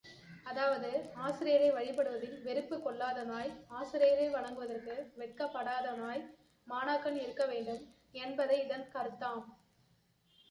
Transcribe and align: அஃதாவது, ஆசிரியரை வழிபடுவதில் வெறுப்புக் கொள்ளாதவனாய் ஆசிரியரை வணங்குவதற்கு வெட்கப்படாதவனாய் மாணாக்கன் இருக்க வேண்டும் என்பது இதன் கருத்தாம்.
அஃதாவது, 0.43 0.87
ஆசிரியரை 1.15 1.67
வழிபடுவதில் 1.71 2.41
வெறுப்புக் 2.41 2.87
கொள்ளாதவனாய் 2.87 3.51
ஆசிரியரை 3.67 4.25
வணங்குவதற்கு 4.29 4.95
வெட்கப்படாதவனாய் 5.17 6.23
மாணாக்கன் 6.67 7.19
இருக்க 7.21 7.45
வேண்டும் 7.45 7.83
என்பது 8.21 8.55
இதன் 8.63 8.87
கருத்தாம். 8.93 9.43